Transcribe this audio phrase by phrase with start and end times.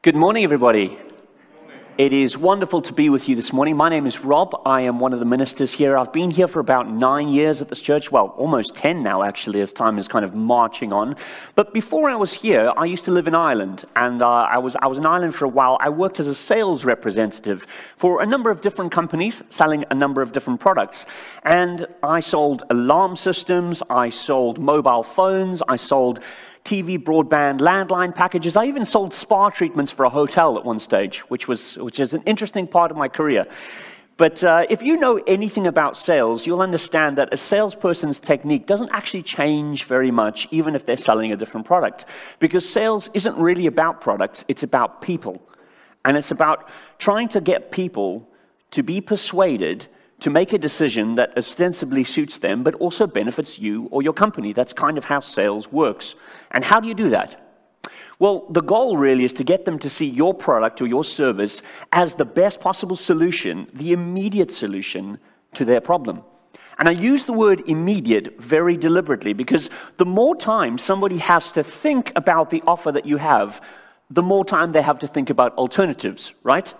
[0.00, 0.96] Good morning, everybody.
[1.98, 3.76] It is wonderful to be with you this morning.
[3.76, 4.62] My name is Rob.
[4.64, 5.98] I am one of the ministers here.
[5.98, 8.12] I've been here for about nine years at this church.
[8.12, 11.14] Well, almost 10 now, actually, as time is kind of marching on.
[11.56, 13.86] But before I was here, I used to live in Ireland.
[13.96, 15.76] And uh, I, was, I was in Ireland for a while.
[15.80, 20.22] I worked as a sales representative for a number of different companies, selling a number
[20.22, 21.06] of different products.
[21.42, 26.20] And I sold alarm systems, I sold mobile phones, I sold
[26.68, 28.54] TV, broadband, landline packages.
[28.54, 32.12] I even sold spa treatments for a hotel at one stage, which, was, which is
[32.12, 33.46] an interesting part of my career.
[34.18, 38.90] But uh, if you know anything about sales, you'll understand that a salesperson's technique doesn't
[38.92, 42.04] actually change very much, even if they're selling a different product.
[42.38, 45.40] Because sales isn't really about products, it's about people.
[46.04, 48.28] And it's about trying to get people
[48.72, 49.86] to be persuaded
[50.20, 54.52] to make a decision that ostensibly suits them, but also benefits you or your company.
[54.52, 56.14] That's kind of how sales works.
[56.50, 57.44] And how do you do that?
[58.18, 61.62] Well, the goal really is to get them to see your product or your service
[61.92, 65.18] as the best possible solution, the immediate solution
[65.54, 66.22] to their problem.
[66.78, 71.62] And I use the word immediate very deliberately because the more time somebody has to
[71.62, 73.60] think about the offer that you have,
[74.10, 76.72] the more time they have to think about alternatives, right?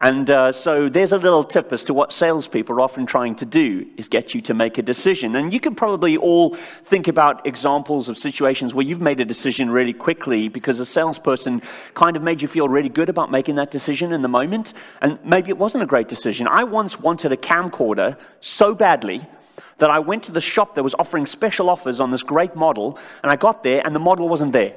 [0.00, 3.44] And uh, so there's a little tip as to what salespeople are often trying to
[3.44, 5.34] do is get you to make a decision.
[5.34, 9.70] And you can probably all think about examples of situations where you've made a decision
[9.70, 11.62] really quickly because a salesperson
[11.94, 14.72] kind of made you feel really good about making that decision in the moment.
[15.02, 16.46] And maybe it wasn't a great decision.
[16.46, 19.26] I once wanted a camcorder so badly
[19.78, 22.98] that I went to the shop that was offering special offers on this great model,
[23.24, 24.74] and I got there and the model wasn't there.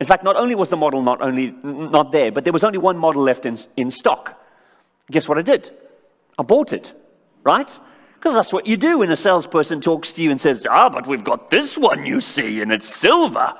[0.00, 2.78] In fact, not only was the model not only not there, but there was only
[2.78, 4.36] one model left in, in stock.
[5.10, 5.70] Guess what I did?
[6.38, 6.94] I bought it,
[7.42, 7.78] right?
[8.14, 11.06] Because that's what you do when a salesperson talks to you and says, Ah, but
[11.06, 13.54] we've got this one, you see, and it's silver.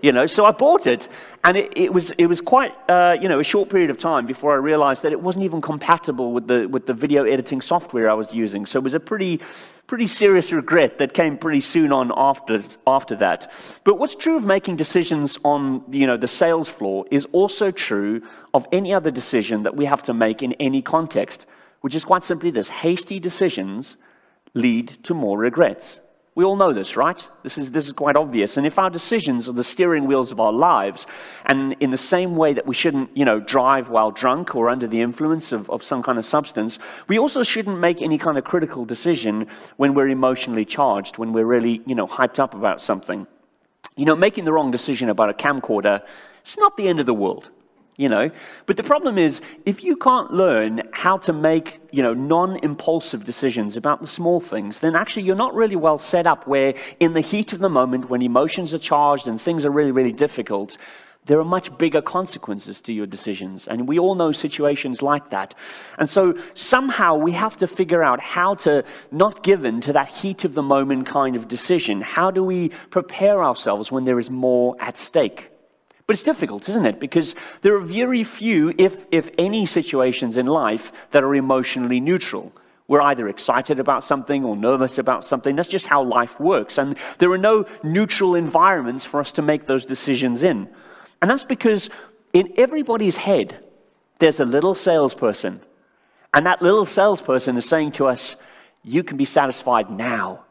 [0.00, 1.08] You know, so I bought it,
[1.42, 4.26] and it, it was, it was quite, uh, you know, a short period of time
[4.26, 8.08] before I realized that it wasn't even compatible with the, with the video editing software
[8.08, 8.64] I was using.
[8.64, 9.40] So it was a pretty,
[9.88, 13.50] pretty serious regret that came pretty soon on after, after that.
[13.82, 18.22] But what's true of making decisions on, you know, the sales floor is also true
[18.54, 21.44] of any other decision that we have to make in any context,
[21.80, 23.96] which is quite simply this hasty decisions
[24.54, 26.00] lead to more regrets.
[26.38, 27.28] We all know this, right?
[27.42, 28.56] This is, this is quite obvious.
[28.56, 31.04] And if our decisions are the steering wheels of our lives,
[31.44, 34.86] and in the same way that we shouldn't, you know, drive while drunk or under
[34.86, 36.78] the influence of, of some kind of substance,
[37.08, 41.44] we also shouldn't make any kind of critical decision when we're emotionally charged, when we're
[41.44, 43.26] really, you know, hyped up about something.
[43.96, 46.06] You know, making the wrong decision about a camcorder,
[46.42, 47.50] it's not the end of the world
[47.98, 48.30] you know
[48.64, 53.76] but the problem is if you can't learn how to make you know non-impulsive decisions
[53.76, 57.20] about the small things then actually you're not really well set up where in the
[57.20, 60.78] heat of the moment when emotions are charged and things are really really difficult
[61.28, 63.66] there are much bigger consequences to your decisions.
[63.66, 65.54] And we all know situations like that.
[65.98, 70.08] And so somehow we have to figure out how to not give in to that
[70.08, 72.00] heat of the moment kind of decision.
[72.00, 75.50] How do we prepare ourselves when there is more at stake?
[76.08, 77.00] But it's difficult, isn't it?
[77.00, 82.50] Because there are very few, if, if any, situations in life that are emotionally neutral.
[82.86, 85.54] We're either excited about something or nervous about something.
[85.54, 86.78] That's just how life works.
[86.78, 90.70] And there are no neutral environments for us to make those decisions in.
[91.20, 91.90] And that's because
[92.32, 93.62] in everybody's head,
[94.18, 95.60] there's a little salesperson.
[96.32, 98.34] And that little salesperson is saying to us,
[98.82, 100.46] You can be satisfied now.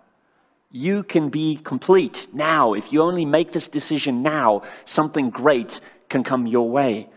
[0.71, 2.73] You can be complete now.
[2.73, 5.79] If you only make this decision now, something great
[6.09, 7.09] can come your way.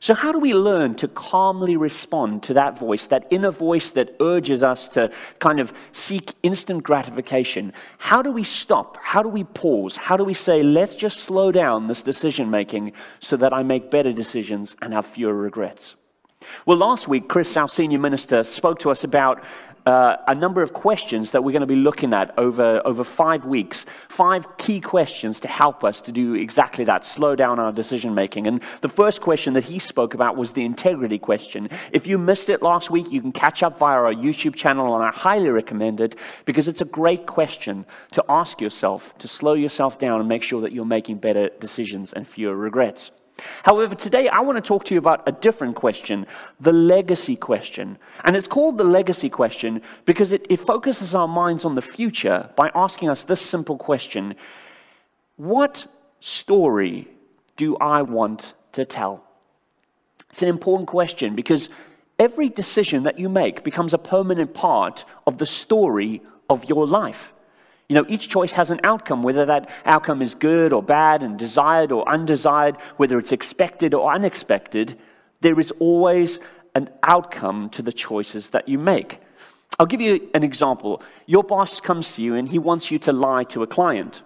[0.00, 4.14] So, how do we learn to calmly respond to that voice, that inner voice that
[4.20, 7.72] urges us to kind of seek instant gratification?
[7.98, 8.98] How do we stop?
[9.02, 9.96] How do we pause?
[9.96, 13.90] How do we say, let's just slow down this decision making so that I make
[13.90, 15.96] better decisions and have fewer regrets?
[16.64, 19.42] Well, last week, Chris, our senior minister, spoke to us about
[19.86, 23.44] uh, a number of questions that we're going to be looking at over, over five
[23.44, 23.86] weeks.
[24.08, 28.46] Five key questions to help us to do exactly that, slow down our decision making.
[28.46, 31.68] And the first question that he spoke about was the integrity question.
[31.92, 35.04] If you missed it last week, you can catch up via our YouTube channel, and
[35.04, 39.98] I highly recommend it because it's a great question to ask yourself, to slow yourself
[39.98, 43.12] down and make sure that you're making better decisions and fewer regrets.
[43.64, 46.26] However, today I want to talk to you about a different question,
[46.58, 47.98] the legacy question.
[48.24, 52.50] And it's called the legacy question because it, it, focuses our minds on the future
[52.56, 54.34] by asking us this simple question
[55.36, 55.86] What
[56.20, 57.08] story
[57.56, 59.24] do I want to tell?
[60.30, 61.68] It's an important question because
[62.18, 67.32] every decision that you make becomes a permanent part of the story of your life.
[67.88, 71.38] You know, each choice has an outcome, whether that outcome is good or bad and
[71.38, 74.98] desired or undesired, whether it's expected or unexpected.
[75.40, 76.40] There is always
[76.74, 79.20] an outcome to the choices that you make.
[79.78, 81.02] I'll give you an example.
[81.26, 84.22] Your boss comes to you and he wants you to lie to a client.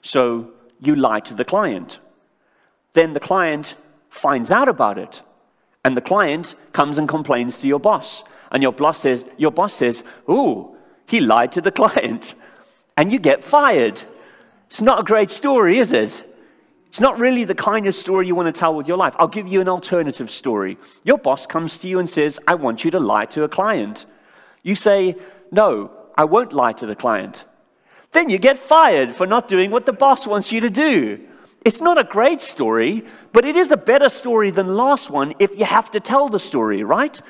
[0.00, 1.98] So you lie to the client.
[2.94, 3.74] Then the client
[4.08, 5.22] finds out about it.
[5.84, 8.22] And the client comes and complains to your boss.
[8.50, 10.76] And your boss says, your boss says, Ooh,
[11.06, 12.34] he lied to the client.
[12.98, 14.02] And you get fired.
[14.66, 16.24] It's not a great story, is it?
[16.88, 19.14] It's not really the kind of story you want to tell with your life.
[19.20, 20.78] I'll give you an alternative story.
[21.04, 24.04] Your boss comes to you and says, I want you to lie to a client.
[24.64, 25.14] You say,
[25.52, 27.44] No, I won't lie to the client.
[28.10, 31.20] Then you get fired for not doing what the boss wants you to do.
[31.64, 35.34] It's not a great story, but it is a better story than the last one
[35.38, 37.22] if you have to tell the story, right?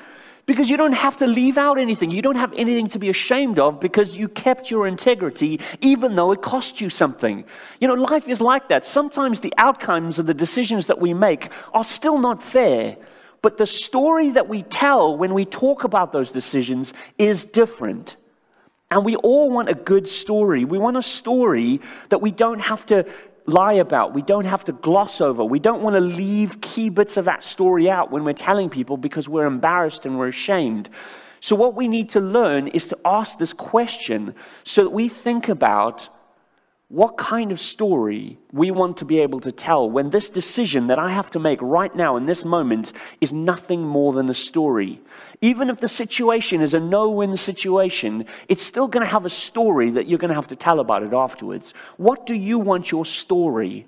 [0.49, 2.09] Because you don't have to leave out anything.
[2.09, 6.31] You don't have anything to be ashamed of because you kept your integrity even though
[6.31, 7.45] it cost you something.
[7.79, 8.83] You know, life is like that.
[8.83, 12.97] Sometimes the outcomes of the decisions that we make are still not fair,
[13.43, 18.15] but the story that we tell when we talk about those decisions is different.
[18.89, 20.65] And we all want a good story.
[20.65, 21.79] We want a story
[22.09, 23.05] that we don't have to
[23.49, 25.43] lie about, we don't have to gloss over.
[25.43, 28.97] We don't want to leave key bits of that story out when we're telling people
[28.97, 30.89] because we're embarrassed and we're ashamed.
[31.41, 35.49] So, what we need to learn is to ask this question so that we think
[35.49, 36.09] about
[36.89, 40.97] what kind of story we want to be able to tell when this decision that
[40.97, 44.99] I have to make right now in this moment is nothing more than a story.
[45.39, 49.29] Even if the situation is a no win situation, it's still going to have a
[49.29, 51.75] story that you're going to have to tell about it afterwards.
[51.97, 53.85] What do you want your story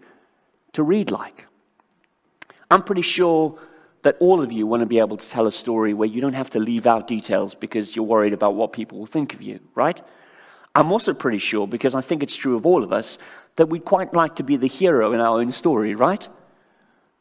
[0.73, 1.45] to read like?
[2.69, 3.57] I'm pretty sure
[4.03, 6.33] that all of you want to be able to tell a story where you don't
[6.33, 9.59] have to leave out details because you're worried about what people will think of you,
[9.73, 10.01] right?
[10.73, 13.17] I'm also pretty sure, because I think it's true of all of us,
[13.57, 16.27] that we'd quite like to be the hero in our own story, right?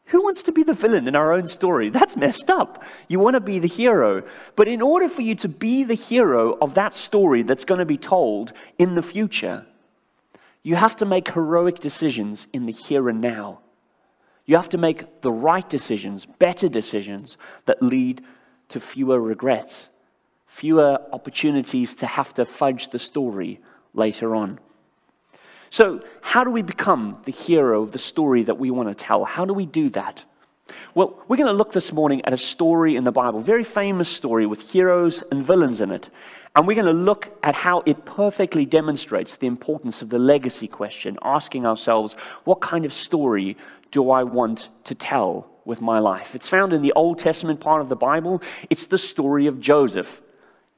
[0.05, 1.89] Who wants to be the villain in our own story?
[1.89, 2.83] That's messed up.
[3.07, 4.23] You want to be the hero.
[4.55, 7.85] But in order for you to be the hero of that story that's going to
[7.85, 9.65] be told in the future,
[10.63, 13.59] you have to make heroic decisions in the here and now.
[14.45, 18.21] You have to make the right decisions, better decisions that lead
[18.69, 19.89] to fewer regrets
[20.51, 23.61] fewer opportunities to have to fudge the story
[23.93, 24.59] later on.
[25.69, 29.23] So, how do we become the hero of the story that we want to tell?
[29.23, 30.25] How do we do that?
[30.93, 34.09] Well, we're going to look this morning at a story in the Bible, very famous
[34.09, 36.09] story with heroes and villains in it.
[36.53, 40.67] And we're going to look at how it perfectly demonstrates the importance of the legacy
[40.67, 43.55] question, asking ourselves, what kind of story
[43.89, 46.35] do I want to tell with my life?
[46.35, 48.41] It's found in the Old Testament part of the Bible.
[48.69, 50.21] It's the story of Joseph.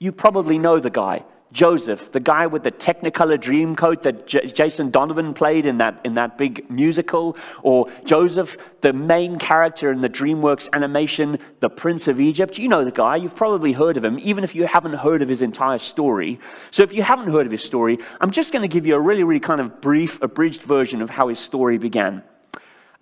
[0.04, 1.24] You probably know the guy,
[1.54, 6.02] Joseph, the guy with the Technicolor dream coat that J- Jason Donovan played in that,
[6.04, 12.10] in that big musical, or Joseph, the main character in the DreamWorks animation, The Prince
[12.10, 12.58] of Egypt.
[12.58, 15.30] You know the guy, you've probably heard of him, even if you haven't heard of
[15.30, 16.38] his entire story.
[16.70, 19.00] So if you haven't heard of his story, I'm just going to give you a
[19.00, 22.24] really, really kind of brief, abridged version of how his story began.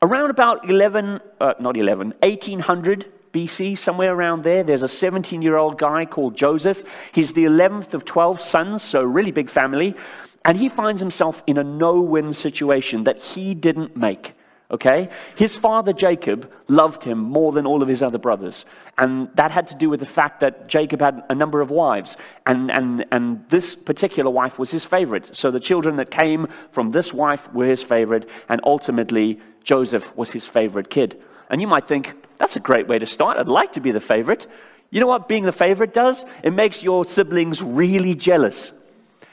[0.04, 5.58] Around about 11, uh, not 11, 1800, BC, somewhere around there, there's a 17 year
[5.58, 6.84] old guy called Joseph.
[7.12, 9.96] He's the 11th of 12 sons, so really big family.
[10.44, 14.34] And he finds himself in a no win situation that he didn't make.
[14.72, 15.10] Okay?
[15.36, 18.66] His father Jacob loved him more than all of his other brothers.
[18.98, 22.16] And that had to do with the fact that Jacob had a number of wives.
[22.46, 25.36] And, and, and this particular wife was his favorite.
[25.36, 28.30] So the children that came from this wife were his favorite.
[28.48, 31.22] And ultimately, Joseph was his favorite kid.
[31.50, 33.38] And you might think, that's a great way to start.
[33.38, 34.48] I'd like to be the favorite.
[34.90, 36.26] You know what being the favorite does?
[36.44, 38.74] It makes your siblings really jealous.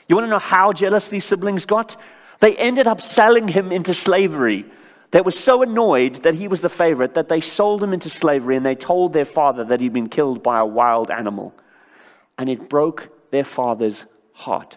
[0.06, 1.98] You want to know how jealous these siblings got?
[2.40, 4.66] They ended up selling him into slavery.
[5.10, 8.58] They were so annoyed that he was the favorite that they sold him into slavery
[8.58, 11.54] and they told their father that he'd been killed by a wild animal.
[12.36, 14.76] And it broke their father's heart.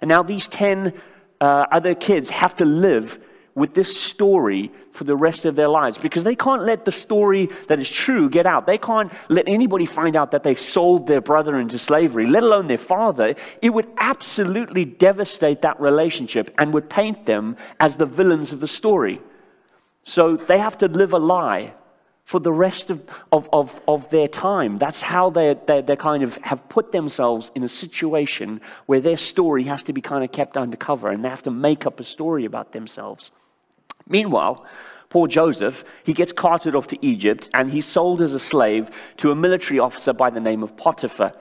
[0.00, 0.94] And now these 10
[1.42, 3.22] uh, other kids have to live
[3.54, 7.48] with this story for the rest of their lives because they can't let the story
[7.68, 8.66] that is true get out.
[8.66, 12.66] They can't let anybody find out that they sold their brother into slavery, let alone
[12.66, 13.34] their father.
[13.62, 18.68] It would absolutely devastate that relationship and would paint them as the villains of the
[18.68, 19.20] story.
[20.02, 21.74] So they have to live a lie
[22.24, 24.78] for the rest of, of, of, of their time.
[24.78, 29.18] That's how they, they, they kind of have put themselves in a situation where their
[29.18, 32.04] story has to be kind of kept undercover and they have to make up a
[32.04, 33.30] story about themselves.
[34.08, 34.64] Meanwhile,
[35.08, 39.30] poor Joseph, he gets carted off to Egypt and he's sold as a slave to
[39.30, 41.32] a military officer by the name of Potiphar.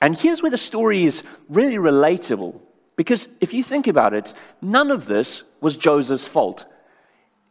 [0.00, 2.60] And here's where the story is really relatable
[2.96, 6.66] Because if you think about it, none of this was Joseph's fault.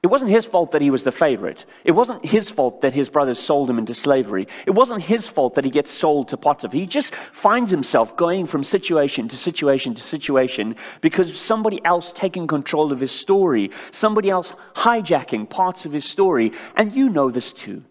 [0.04, 1.66] It wasn't his fault that he was the favorite.
[1.84, 4.48] It wasn't his fault that his brothers sold him into slavery.
[4.66, 6.76] It wasn't his fault that he gets sold to Potiphar.
[6.76, 12.12] He just finds himself going from situation to situation to situation because of somebody else
[12.14, 16.52] taking control of his story, somebody else hijacking parts of his story.
[16.76, 17.84] And you know this too.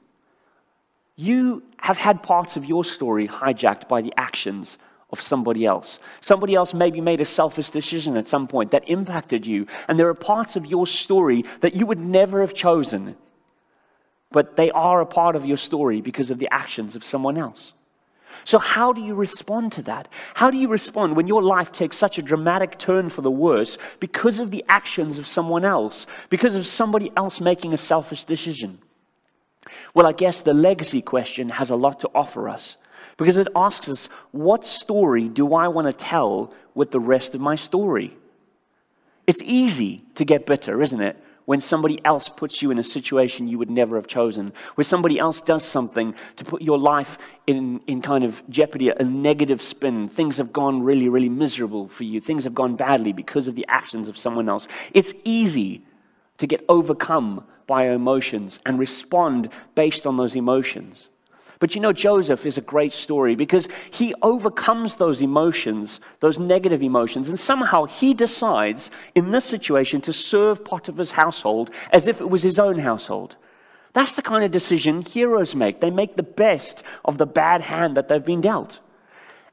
[1.15, 4.79] You have had parts of your story hijacked by the actions
[5.13, 5.99] of somebody else.
[6.21, 10.09] Somebody else maybe made a selfish decision at some point that impacted you, and there
[10.09, 13.17] are parts of your story that you would never have chosen,
[14.31, 17.73] but they are a part of your story because of the actions of someone else.
[18.45, 20.09] So, how do you respond to that?
[20.35, 23.77] How do you respond when your life takes such a dramatic turn for the worse
[23.99, 28.79] because of the actions of someone else, because of somebody else making a selfish decision?
[29.95, 32.77] Well, I guess the legacy question has a lot to offer us
[33.21, 37.41] because it asks us, what story do I want to tell with the rest of
[37.43, 38.17] my story?
[39.27, 41.23] It's easy to get bitter, isn't it?
[41.45, 45.19] When somebody else puts you in a situation you would never have chosen, where somebody
[45.19, 50.09] else does something to put your life in, in kind of jeopardy, a negative spin.
[50.09, 52.23] Things have gone really, really miserable for you.
[52.23, 54.67] Things have gone badly because of the actions of someone else.
[54.95, 55.83] It's easy
[56.39, 61.09] to get overcome by emotions and respond based on those emotions.
[61.61, 66.83] But you know, Joseph is a great story because he overcomes those emotions, those negative
[66.83, 72.31] emotions, and somehow he decides in this situation to serve Potiphar's household as if it
[72.31, 73.37] was his own household.
[73.93, 75.81] That's the kind of decision heroes make.
[75.81, 78.81] They make the best of the bad hand that they've been dealt.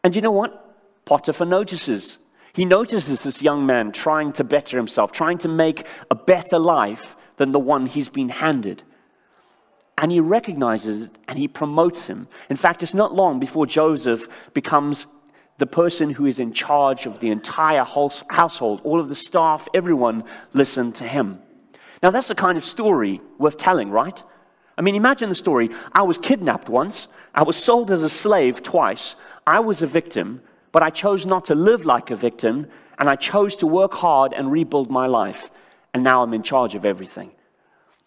[0.02, 0.64] And you know what?
[1.04, 2.20] Potiphar notices.
[2.54, 7.18] He notices this young man trying to better himself, trying to make a better life
[7.36, 8.84] than the one he's been handed
[9.98, 12.28] and he recognizes it and he promotes him.
[12.50, 15.08] In fact, it's not long before Joseph becomes
[15.58, 20.24] the person who is in charge of the entire household, all of the staff, everyone
[20.54, 21.40] listen to him.
[22.04, 24.22] Now, that's the kind of story worth telling, right?
[24.78, 25.72] I mean, imagine the story.
[25.94, 29.16] I was kidnapped once, I was sold as a slave twice,
[29.48, 32.68] I was a victim, but I chose not to live like a victim,
[33.00, 35.50] and I chose to work hard and rebuild my life,
[35.92, 37.32] and now I'm in charge of everything.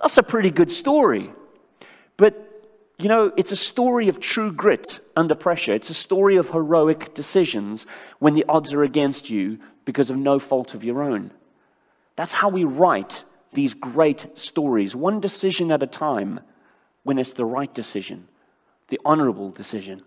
[0.00, 1.32] That's a pretty good story.
[2.20, 2.34] But,
[2.98, 5.72] you know, it's a story of true grit under pressure.
[5.72, 7.86] It's a story of heroic decisions
[8.18, 11.30] when the odds are against you because of no fault of your own.
[12.16, 13.24] That's how we write
[13.54, 16.40] these great stories, one decision at a time,
[17.02, 18.28] when it's the right decision,
[18.88, 20.02] the honorable decision.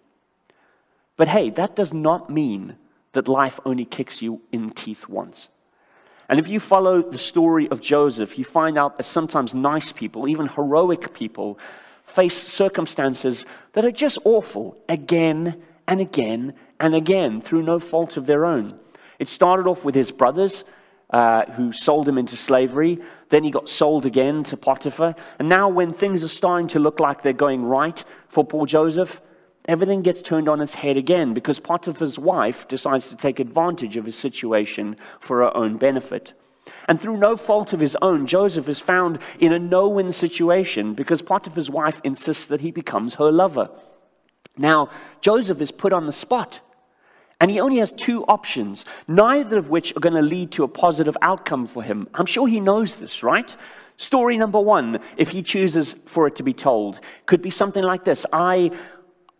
[1.17, 2.75] But hey, that does not mean
[3.13, 5.49] that life only kicks you in teeth once.
[6.29, 10.27] And if you follow the story of Joseph, you find out that sometimes nice people,
[10.27, 11.57] even heroic people,
[12.03, 18.25] face circumstances that are just awful again and again and again through no fault of
[18.25, 18.79] their own.
[19.19, 20.63] It started off with his brothers
[21.09, 22.99] uh, who sold him into slavery.
[23.29, 25.15] Then he got sold again to Potiphar.
[25.39, 29.21] And now, when things are starting to look like they're going right for poor Joseph,
[29.65, 34.05] everything gets turned on its head again because Potiphar's wife decides to take advantage of
[34.05, 36.33] his situation for her own benefit.
[36.87, 40.93] And through no fault of his own, Joseph is found in a no win situation
[40.93, 43.69] because Potiphar's wife insists that he becomes her lover.
[44.57, 44.89] Now,
[45.21, 46.59] Joseph is put on the spot.
[47.39, 50.67] And he only has two options, neither of which are going to lead to a
[50.69, 52.07] positive outcome for him.
[52.13, 53.53] I'm sure he knows this, right?
[53.97, 58.05] Story number one, if he chooses for it to be told, could be something like
[58.05, 58.71] this I,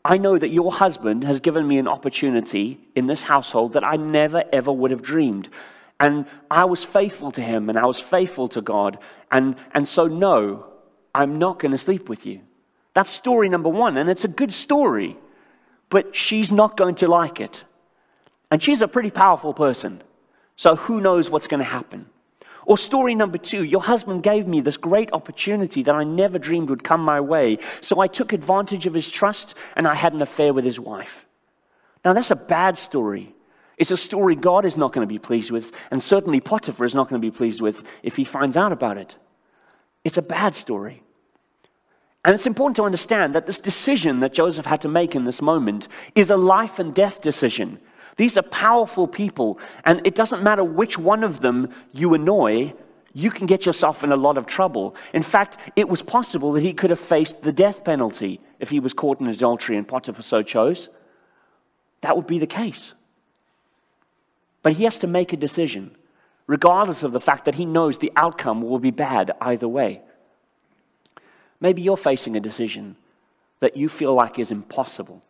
[0.03, 3.95] I know that your husband has given me an opportunity in this household that I
[3.95, 5.47] never ever would have dreamed.
[5.99, 8.97] And I was faithful to him and I was faithful to God.
[9.31, 10.65] And, and so, no,
[11.15, 12.41] I'm not going to sleep with you.
[12.93, 13.97] That's story number one.
[13.97, 15.17] And it's a good story,
[15.89, 17.63] but she's not going to like it.
[18.51, 20.01] And she's a pretty powerful person.
[20.55, 22.07] So, who knows what's going to happen?
[22.65, 26.69] Or story number two, your husband gave me this great opportunity that I never dreamed
[26.69, 27.57] would come my way.
[27.81, 31.25] So I took advantage of his trust and I had an affair with his wife.
[32.05, 33.35] Now, that's a bad story.
[33.83, 36.95] It's a story God is not going to be pleased with, and certainly Potiphar is
[36.95, 39.17] not going to be pleased with if he finds out about it.
[40.05, 41.03] It's a bad story.
[42.23, 45.41] And it's important to understand that this decision that Joseph had to make in this
[45.41, 47.77] moment is a life and death decision.
[48.15, 52.73] These are powerful people, and it doesn't matter which one of them you annoy,
[53.11, 54.95] you can get yourself in a lot of trouble.
[55.13, 58.79] In fact, it was possible that he could have faced the death penalty if he
[58.79, 60.87] was caught in adultery and Potiphar so chose.
[61.99, 62.93] That would be the case.
[64.63, 65.95] But he has to make a decision,
[66.47, 70.01] regardless of the fact that he knows the outcome will be bad either way.
[71.59, 72.95] Maybe you're facing a decision
[73.59, 75.21] that you feel like is impossible.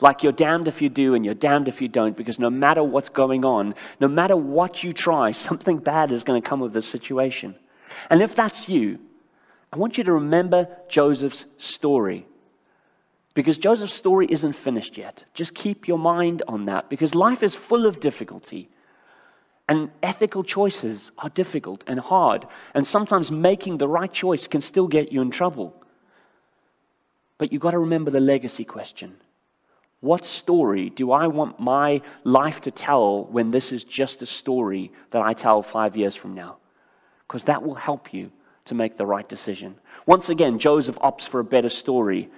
[0.00, 2.82] Like you're damned if you do and you're damned if you don't, because no matter
[2.82, 6.72] what's going on, no matter what you try, something bad is going to come of
[6.72, 7.54] this situation.
[8.10, 8.98] And if that's you,
[9.72, 12.26] I want you to remember Joseph's story.
[13.34, 15.24] Because Joseph's story isn't finished yet.
[15.32, 18.68] Just keep your mind on that because life is full of difficulty.
[19.68, 22.46] And ethical choices are difficult and hard.
[22.74, 25.74] And sometimes making the right choice can still get you in trouble.
[27.38, 29.16] But you've got to remember the legacy question.
[30.00, 34.92] What story do I want my life to tell when this is just a story
[35.10, 36.56] that I tell five years from now?
[37.26, 38.32] Because that will help you
[38.64, 39.76] to make the right decision.
[40.04, 42.28] Once again, Joseph opts for a better story.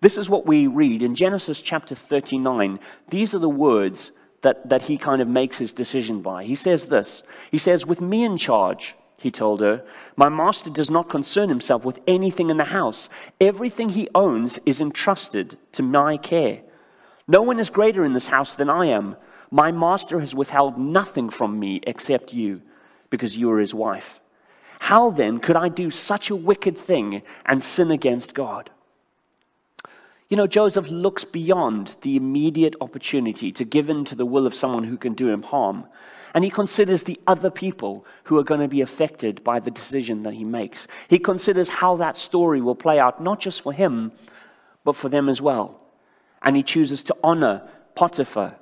[0.00, 2.78] This is what we read in Genesis chapter 39.
[3.08, 6.44] These are the words that, that he kind of makes his decision by.
[6.44, 9.82] He says this He says, With me in charge, he told her,
[10.16, 13.08] my master does not concern himself with anything in the house.
[13.40, 16.60] Everything he owns is entrusted to my care.
[17.26, 19.16] No one is greater in this house than I am.
[19.50, 22.60] My master has withheld nothing from me except you,
[23.08, 24.20] because you are his wife.
[24.80, 28.68] How then could I do such a wicked thing and sin against God?
[30.28, 34.54] You know, Joseph looks beyond the immediate opportunity to give in to the will of
[34.54, 35.86] someone who can do him harm.
[36.34, 40.24] And he considers the other people who are going to be affected by the decision
[40.24, 40.88] that he makes.
[41.08, 44.10] He considers how that story will play out, not just for him,
[44.82, 45.80] but for them as well
[46.44, 47.62] and he chooses to honor
[47.96, 48.56] Potiphar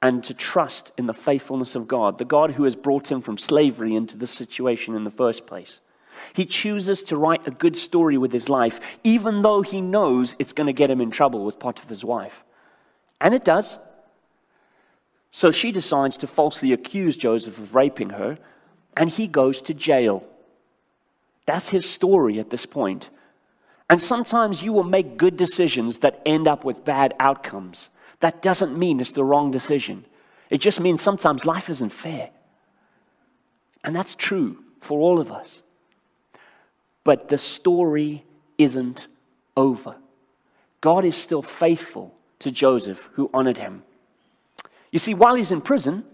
[0.00, 3.36] and to trust in the faithfulness of God, the God who has brought him from
[3.36, 5.80] slavery into this situation in the first place.
[6.32, 10.52] He chooses to write a good story with his life, even though he knows it's
[10.52, 12.44] going to get him in trouble with Potiphar's wife.
[13.20, 13.78] And it does.
[15.30, 18.38] So she decides to falsely accuse Joseph of raping her,
[18.96, 20.26] and he goes to jail.
[21.44, 23.10] That's his story at this point.
[23.88, 27.88] And sometimes you will make good decisions that end up with bad outcomes.
[28.20, 30.04] That doesn't mean it's the wrong decision.
[30.50, 32.30] It just means sometimes life isn't fair.
[33.84, 35.62] And that's true for all of us.
[37.06, 38.24] But the story
[38.58, 39.06] isn't
[39.56, 39.94] over.
[40.80, 43.84] God is still faithful to Joseph, who honored him.
[44.90, 46.04] You see, while he's in prison,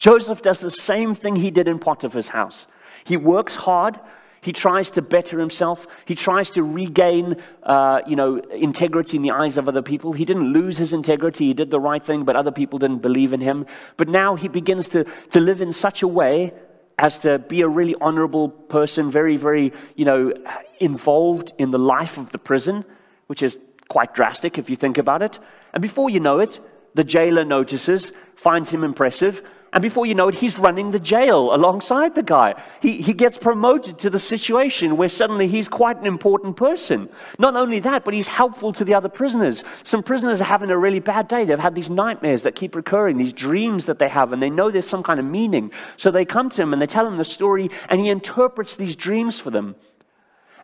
[0.00, 2.66] Joseph does the same thing he did in Potiphar's house.
[3.04, 4.00] He works hard
[4.42, 5.86] he tries to better himself.
[6.04, 10.14] He tries to regain, uh, you know, integrity in the eyes of other people.
[10.14, 11.46] He didn't lose his integrity.
[11.46, 13.66] He did the right thing, but other people didn't believe in him.
[13.96, 16.52] But now he begins to, to live in such a way
[16.98, 20.32] as to be a really honorable person, very, very, you know,
[20.80, 22.84] involved in the life of the prison,
[23.26, 25.38] which is quite drastic if you think about it.
[25.72, 26.60] And before you know it,
[26.94, 29.42] the jailer notices, finds him impressive,
[29.74, 32.62] and before you know it, he's running the jail alongside the guy.
[32.82, 37.08] He, he gets promoted to the situation where suddenly he's quite an important person.
[37.38, 39.64] Not only that, but he's helpful to the other prisoners.
[39.82, 41.46] Some prisoners are having a really bad day.
[41.46, 44.70] They've had these nightmares that keep recurring, these dreams that they have, and they know
[44.70, 45.72] there's some kind of meaning.
[45.96, 48.94] So they come to him and they tell him the story, and he interprets these
[48.94, 49.76] dreams for them.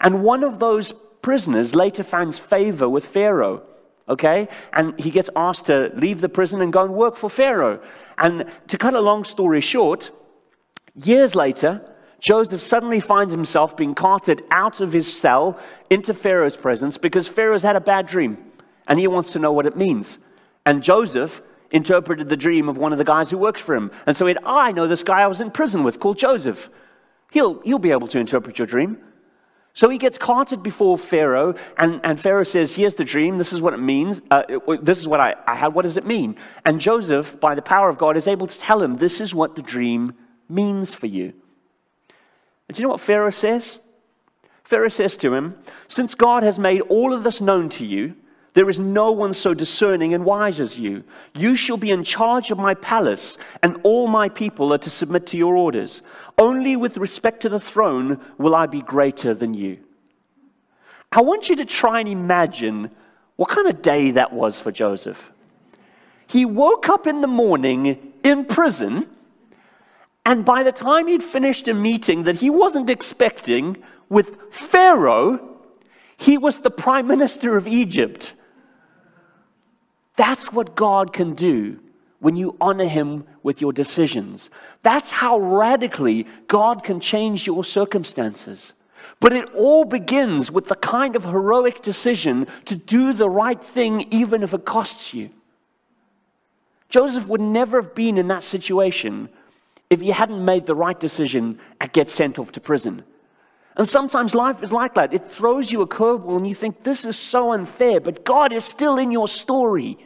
[0.03, 3.63] And one of those prisoners later finds favor with Pharaoh
[4.09, 4.49] okay?
[4.73, 7.81] And he gets asked to leave the prison and go and work for Pharaoh.
[8.17, 10.11] And to cut a long story short,
[10.95, 11.83] years later,
[12.21, 17.63] Joseph suddenly finds himself being carted out of his cell into Pharaoh's presence because Pharaoh's
[17.63, 18.39] had a bad dream
[18.89, 20.19] and he wants to know what it means.
[20.67, 23.91] And Joseph interpreted the dream of one of the guys who works for him.
[24.07, 26.19] And so he had, oh, I know this guy I was in prison with called
[26.19, 26.71] Joseph.
[27.31, 28.99] He'll, he'll be able to interpret your dream.
[29.79, 33.39] So he gets carted before Pharaoh, and, and Pharaoh says, Here's the dream.
[33.39, 34.21] This is what it means.
[34.29, 34.43] Uh,
[34.83, 35.69] this is what I, I had.
[35.69, 36.35] What does it mean?
[36.65, 39.55] And Joseph, by the power of God, is able to tell him, This is what
[39.55, 40.15] the dream
[40.49, 41.33] means for you.
[42.67, 43.79] And do you know what Pharaoh says?
[44.65, 48.17] Pharaoh says to him, Since God has made all of this known to you,
[48.59, 51.05] there is no one so discerning and wise as you.
[51.33, 55.29] You shall be in charge of my palace, and all my people are to submit
[55.29, 56.03] to your orders.
[56.37, 59.79] Only with respect to the throne will I be greater than you.
[61.13, 62.91] I want you to try and imagine
[63.37, 65.31] what kind of day that was for Joseph.
[66.27, 69.09] He woke up in the morning in prison,
[70.27, 73.77] and by the time he'd finished a meeting that he wasn't expecting
[74.09, 75.61] with Pharaoh,
[76.17, 78.35] he was the prime minister of Egypt.
[80.19, 81.79] That's what God can do
[82.19, 84.51] when you honor Him with your decisions.
[84.83, 88.73] That's how radically God can change your circumstances.
[89.21, 94.09] But it all begins with the kind of heroic decision to do the right thing,
[94.11, 95.31] even if it costs you.
[96.89, 99.29] Joseph would never have been in that situation
[99.89, 103.05] if he hadn't made the right decision and get sent off to prison.
[103.79, 105.15] And sometimes life is like that.
[105.15, 108.65] It throws you a curveball and you think, this is so unfair, but God is
[108.65, 109.99] still in your story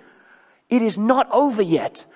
[0.72, 2.06] It is not over yet.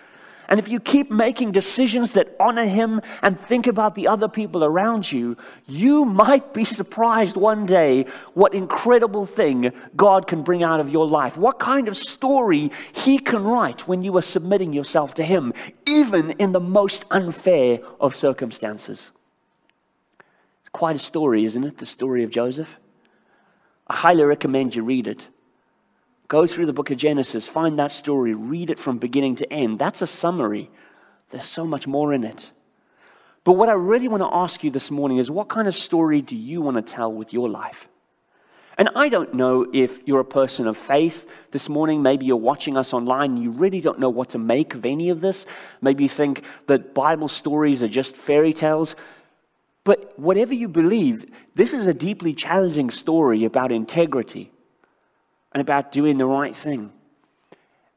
[0.48, 4.64] And if you keep making decisions that honor Him and think about the other people
[4.64, 10.80] around you, you might be surprised one day what incredible thing God can bring out
[10.80, 11.36] of your life.
[11.36, 15.52] What kind of story He can write when you are submitting yourself to Him,
[15.86, 19.10] even in the most unfair of circumstances.
[20.76, 21.78] Quite a story, isn't it?
[21.78, 22.78] The story of Joseph.
[23.86, 25.26] I highly recommend you read it.
[26.28, 29.78] Go through the book of Genesis, find that story, read it from beginning to end.
[29.78, 30.70] That's a summary.
[31.30, 32.50] There's so much more in it.
[33.42, 36.20] But what I really want to ask you this morning is what kind of story
[36.20, 37.88] do you want to tell with your life?
[38.76, 42.02] And I don't know if you're a person of faith this morning.
[42.02, 45.08] Maybe you're watching us online and you really don't know what to make of any
[45.08, 45.46] of this.
[45.80, 48.94] Maybe you think that Bible stories are just fairy tales.
[49.87, 54.51] But whatever you believe, this is a deeply challenging story about integrity
[55.53, 56.90] and about doing the right thing.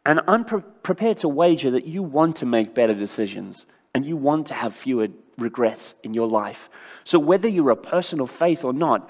[0.05, 4.17] And I'm pre- prepared to wager that you want to make better decisions and you
[4.17, 5.07] want to have fewer
[5.39, 6.69] regrets in your life.
[7.03, 9.09] So, whether you're a person of faith or not,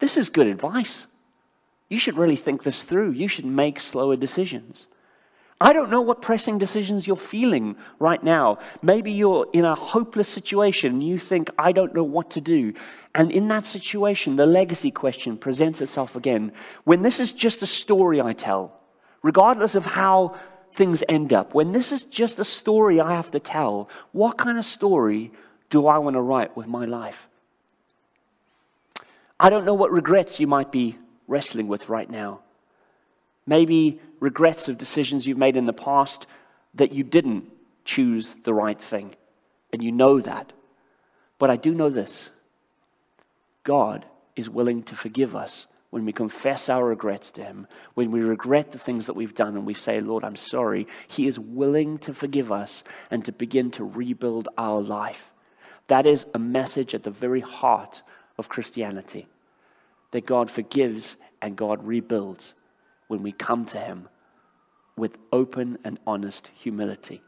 [0.00, 1.06] this is good advice.
[1.88, 3.12] You should really think this through.
[3.12, 4.88] You should make slower decisions.
[5.62, 8.58] I don't know what pressing decisions you're feeling right now.
[8.80, 12.72] Maybe you're in a hopeless situation and you think, I don't know what to do.
[13.14, 16.52] And in that situation, the legacy question presents itself again.
[16.84, 18.80] When this is just a story I tell,
[19.22, 20.36] regardless of how
[20.72, 24.58] things end up, when this is just a story I have to tell, what kind
[24.58, 25.30] of story
[25.68, 27.28] do I want to write with my life?
[29.38, 30.96] I don't know what regrets you might be
[31.26, 32.40] wrestling with right now.
[33.46, 36.26] Maybe regrets of decisions you've made in the past
[36.74, 37.50] that you didn't
[37.84, 39.14] choose the right thing.
[39.72, 40.52] And you know that.
[41.38, 42.30] But I do know this
[43.64, 48.20] God is willing to forgive us when we confess our regrets to Him, when we
[48.20, 51.98] regret the things that we've done and we say, Lord, I'm sorry, He is willing
[51.98, 55.32] to forgive us and to begin to rebuild our life.
[55.88, 58.02] That is a message at the very heart
[58.38, 59.26] of Christianity
[60.12, 62.54] that God forgives and God rebuilds
[63.10, 64.08] when we come to Him
[64.96, 67.20] with open and honest humility.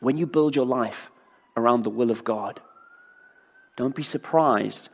[0.00, 1.10] When you build your life
[1.58, 2.62] around the will of God,
[3.76, 4.88] don't be surprised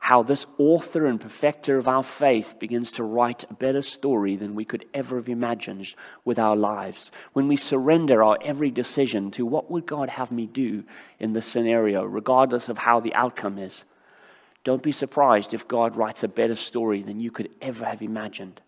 [0.00, 4.54] how this author and perfecter of our faith begins to write a better story than
[4.54, 7.10] we could ever have imagined with our lives.
[7.32, 10.84] When we surrender our every decision to what would God have me do
[11.18, 13.84] in this scenario, regardless of how the outcome is,
[14.62, 18.60] don't be surprised if God writes a better story than you could ever have imagined.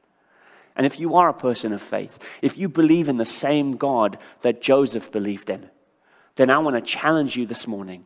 [0.77, 4.19] And if you are a person of faith, if you believe in the same God
[4.43, 5.71] that Joseph believed in,
[6.37, 8.05] then I want to challenge you this morning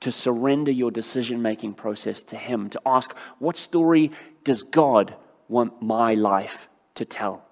[0.00, 4.12] to surrender your decision making process to Him, to ask, what story
[4.44, 5.14] does God
[5.48, 7.46] want my life to tell?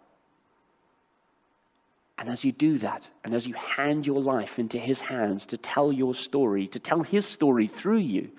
[2.18, 5.56] And as you do that, and as you hand your life into His hands to
[5.56, 8.30] tell your story, to tell His story through you,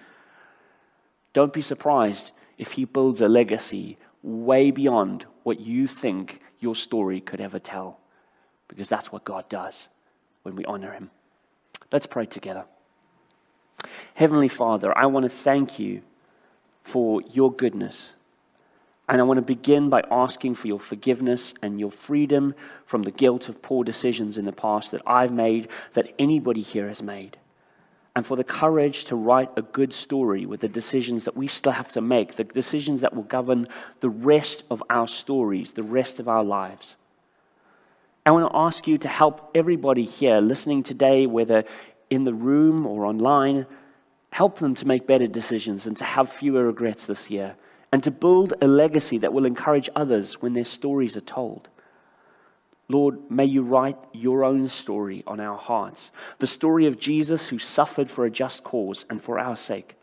[1.33, 7.21] don't be surprised if He builds a legacy way beyond what you think your story
[7.21, 7.99] could ever tell.
[8.67, 9.87] Because that's what God does
[10.43, 11.11] when we honor Him.
[11.91, 12.65] Let's pray together.
[14.15, 16.01] Heavenly Father, I want to thank you
[16.83, 18.11] for your goodness.
[19.07, 22.55] And I want to begin by asking for your forgiveness and your freedom
[22.87, 26.87] from the guilt of poor decisions in the past that I've made, that anybody here
[26.87, 27.37] has made
[28.15, 31.73] and for the courage to write a good story with the decisions that we still
[31.73, 33.67] have to make, the decisions that will govern
[33.99, 36.95] the rest of our stories, the rest of our lives.
[38.25, 41.65] I want to ask you to help everybody here listening today, whether
[42.09, 43.67] in the room or online,
[44.31, 47.55] help them to make better decisions and to have fewer regrets this year,
[47.91, 51.67] and to build a legacy that will encourage others when their stories are told.
[52.87, 56.11] Lord, may you write your own story on our hearts.
[56.39, 59.95] The story of Jesus who suffered for a just cause and for our sake.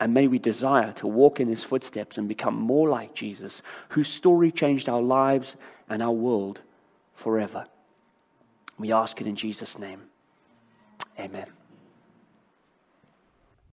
[0.00, 4.08] And may we desire to walk in his footsteps and become more like Jesus, whose
[4.08, 5.56] story changed our lives
[5.88, 6.60] and our world
[7.14, 7.66] forever.
[8.76, 10.02] We ask it in Jesus' name.
[11.18, 11.46] Amen.